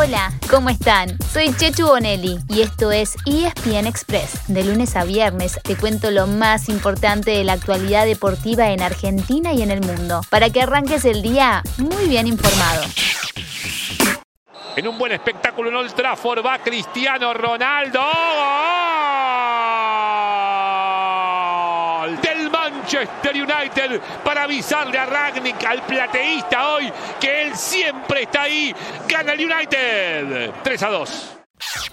[0.00, 1.18] Hola, ¿cómo están?
[1.32, 4.46] Soy Chechu Bonelli y esto es ESPN Express.
[4.46, 9.52] De lunes a viernes te cuento lo más importante de la actualidad deportiva en Argentina
[9.52, 12.84] y en el mundo, para que arranques el día muy bien informado.
[14.76, 18.00] En un buen espectáculo en Old Trafford va Cristiano Ronaldo.
[22.88, 26.90] Manchester United para avisarle a Ragnick, al plateísta hoy,
[27.20, 28.74] que él siempre está ahí.
[29.06, 30.52] Gana el United.
[30.62, 31.37] 3 a 2.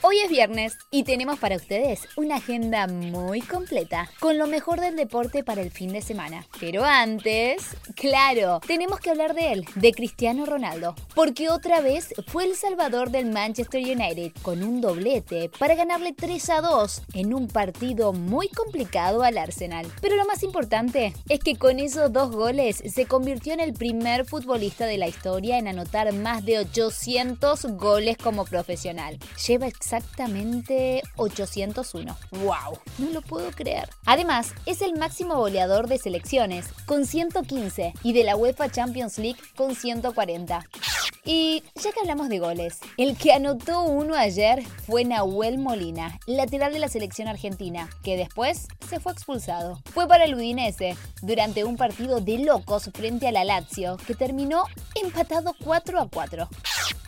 [0.00, 4.94] Hoy es viernes y tenemos para ustedes una agenda muy completa con lo mejor del
[4.94, 6.46] deporte para el fin de semana.
[6.60, 7.64] Pero antes,
[7.96, 13.10] claro, tenemos que hablar de él, de Cristiano Ronaldo, porque otra vez fue el salvador
[13.10, 18.48] del Manchester United con un doblete para ganarle 3 a 2 en un partido muy
[18.50, 19.84] complicado al Arsenal.
[20.00, 24.26] Pero lo más importante es que con esos dos goles se convirtió en el primer
[24.26, 29.18] futbolista de la historia en anotar más de 800 goles como profesional.
[29.44, 32.18] Lleva exactamente 801.
[32.32, 32.78] ¡Wow!
[32.98, 33.88] No lo puedo creer.
[34.04, 39.40] Además, es el máximo goleador de selecciones, con 115, y de la UEFA Champions League
[39.56, 40.66] con 140.
[41.24, 46.72] Y ya que hablamos de goles, el que anotó uno ayer fue Nahuel Molina, lateral
[46.72, 49.80] de la selección argentina, que después se fue expulsado.
[49.92, 54.64] Fue para el Udinese, durante un partido de locos frente a la Lazio, que terminó
[54.94, 56.48] empatado 4 a 4.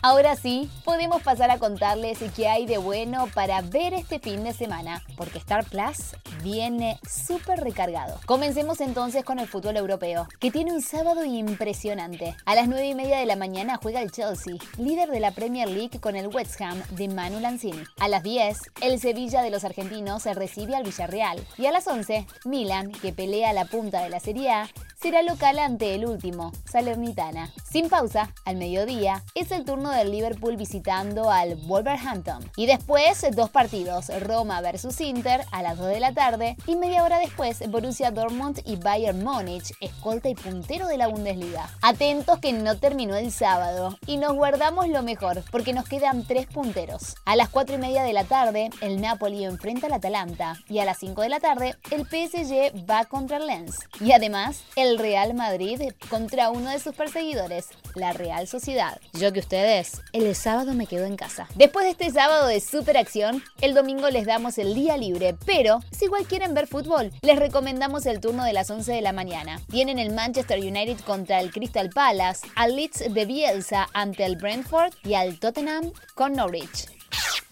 [0.03, 4.51] Ahora sí, podemos pasar a contarles qué hay de bueno para ver este fin de
[4.51, 8.19] semana, porque Star Plus viene súper recargado.
[8.25, 12.35] Comencemos entonces con el fútbol europeo, que tiene un sábado impresionante.
[12.45, 15.69] A las 9 y media de la mañana juega el Chelsea, líder de la Premier
[15.69, 17.83] League con el West Ham de Manu Lanzini.
[17.99, 21.45] A las 10, el Sevilla de los argentinos se recibe al Villarreal.
[21.59, 25.59] Y a las 11, Milan, que pelea la punta de la Serie A, será local
[25.59, 27.51] ante el último, Salernitana.
[27.69, 32.49] Sin pausa, al mediodía, es el turno del Liverpool visitando al Wolverhampton.
[32.55, 37.03] Y después, dos partidos, Roma versus Inter a las 2 de la tarde y media
[37.03, 41.69] hora después, Borussia Dortmund y Bayern Múnich, escolta y puntero de la Bundesliga.
[41.81, 46.47] Atentos que no terminó el sábado y nos guardamos lo mejor porque nos quedan tres
[46.47, 47.15] punteros.
[47.25, 50.85] A las 4 y media de la tarde, el Napoli enfrenta al Atalanta y a
[50.85, 53.79] las 5 de la tarde, el PSG va contra el Lens.
[53.99, 58.99] Y además, el Real Madrid contra uno de sus perseguidores, la Real Sociedad.
[59.13, 59.80] Yo que ustedes,
[60.13, 61.47] el sábado me quedo en casa.
[61.55, 65.79] Después de este sábado de super acción, el domingo les damos el día libre, pero
[65.91, 69.59] si igual quieren ver fútbol, les recomendamos el turno de las 11 de la mañana.
[69.69, 74.93] Tienen el Manchester United contra el Crystal Palace, al Leeds de Bielsa ante el Brentford
[75.03, 77.00] y al Tottenham con Norwich.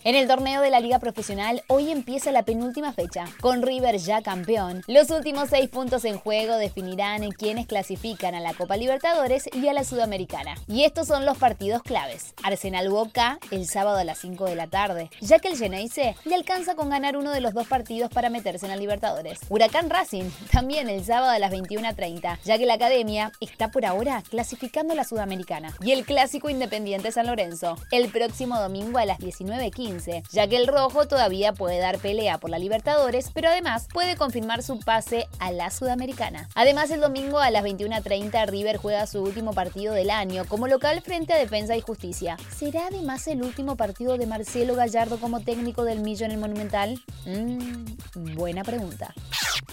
[0.05, 4.21] En el torneo de la Liga Profesional, hoy empieza la penúltima fecha, con River ya
[4.21, 4.81] campeón.
[4.87, 9.67] Los últimos seis puntos en juego definirán en quienes clasifican a la Copa Libertadores y
[9.67, 10.55] a la Sudamericana.
[10.69, 12.33] Y estos son los partidos claves.
[12.43, 16.35] Arsenal Boca el sábado a las 5 de la tarde, ya que el Geneise le
[16.35, 19.39] alcanza con ganar uno de los dos partidos para meterse en la Libertadores.
[19.49, 24.23] Huracán Racing también el sábado a las 21.30, ya que la Academia está por ahora
[24.29, 25.75] clasificando a la Sudamericana.
[25.81, 29.88] Y el Clásico Independiente San Lorenzo, el próximo domingo a las 19.15
[30.31, 34.61] ya que el rojo todavía puede dar pelea por la Libertadores, pero además puede confirmar
[34.63, 36.49] su pase a la Sudamericana.
[36.55, 41.01] Además, el domingo a las 21.30 River juega su último partido del año como local
[41.01, 42.37] frente a Defensa y Justicia.
[42.55, 47.01] ¿Será además el último partido de Marcelo Gallardo como técnico del Millo en el Monumental?
[47.25, 49.13] Mmm, buena pregunta.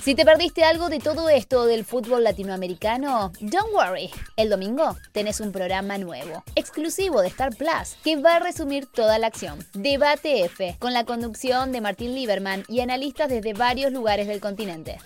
[0.06, 4.09] Si te perdiste algo de todo esto del fútbol latinoamericano, don't worry.
[4.37, 9.19] El domingo tenés un programa nuevo, exclusivo de Star Plus, que va a resumir toda
[9.19, 9.59] la acción.
[9.75, 14.99] Debate F, con la conducción de Martín Lieberman y analistas desde varios lugares del continente.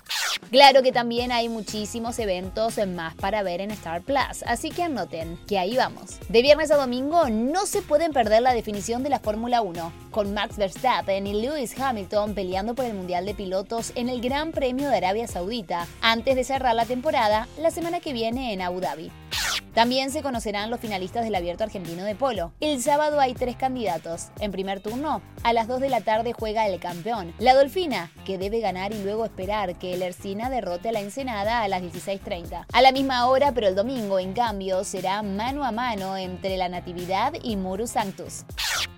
[0.50, 5.38] Claro que también hay muchísimos eventos más para ver en Star Plus, así que anoten
[5.46, 6.18] que ahí vamos.
[6.28, 10.34] De viernes a domingo no se pueden perder la definición de la Fórmula 1, con
[10.34, 14.88] Max Verstappen y Lewis Hamilton peleando por el Mundial de Pilotos en el Gran Premio
[14.88, 19.10] de Arabia Saudita, antes de cerrar la temporada la semana que viene en Abu Dhabi.
[19.74, 22.52] También se conocerán los finalistas del Abierto Argentino de Polo.
[22.60, 24.28] El sábado hay tres candidatos.
[24.40, 28.36] En primer turno, a las 2 de la tarde juega el campeón, la Dolfina, que
[28.36, 32.66] debe ganar y luego esperar que el Ercina derrote a la Ensenada a las 16.30.
[32.72, 36.68] A la misma hora, pero el domingo, en cambio, será mano a mano entre la
[36.68, 38.44] Natividad y Muru Sanctus.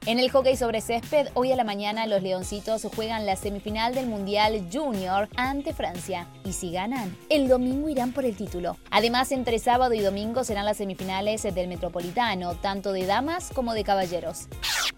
[0.05, 4.09] En el hockey sobre césped, hoy a la mañana los Leoncitos juegan la semifinal del
[4.09, 6.27] Mundial Junior ante Francia.
[6.45, 8.77] Y si ganan, el domingo irán por el título.
[8.91, 13.85] Además, entre sábado y domingo serán las semifinales del Metropolitano, tanto de damas como de
[13.85, 14.49] caballeros.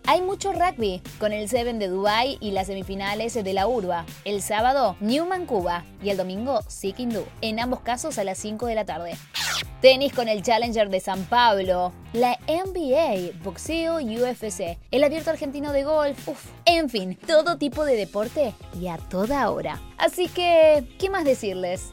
[0.06, 4.06] Hay mucho rugby, con el Seven de Dubai y las semifinales de la Urba.
[4.24, 7.26] El sábado, Newman Cuba y el domingo, Sikindú.
[7.42, 9.16] En ambos casos a las 5 de la tarde.
[9.84, 15.74] Tenis con el Challenger de San Pablo, la NBA, boxeo y UFC, el abierto argentino
[15.74, 19.78] de golf, uff, en fin, todo tipo de deporte y a toda hora.
[19.98, 21.92] Así que, ¿qué más decirles?